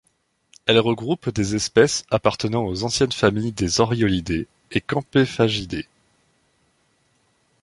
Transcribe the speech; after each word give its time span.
Elle 0.65 0.79
regroupe 0.79 1.29
des 1.29 1.53
espèces 1.53 2.05
appartenant 2.09 2.65
aux 2.65 2.83
anciennes 2.83 3.11
familles 3.11 3.51
des 3.51 3.81
oriolidés 3.81 4.47
et 4.71 4.81
campéphagidés. 4.81 5.87